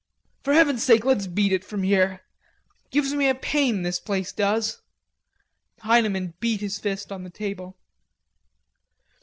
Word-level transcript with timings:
"For 0.43 0.53
Heaven's 0.53 0.83
sake 0.83 1.05
let's 1.05 1.27
beat 1.27 1.53
it 1.53 1.63
from 1.63 1.83
here.... 1.83 2.21
Gives 2.89 3.13
me 3.13 3.29
a 3.29 3.35
pain 3.35 3.83
this 3.83 3.99
place 3.99 4.31
does." 4.33 4.81
Heineman 5.81 6.33
beat 6.39 6.59
his 6.59 6.79
fist 6.79 7.11
on 7.11 7.23
the 7.23 7.29
table. 7.29 7.77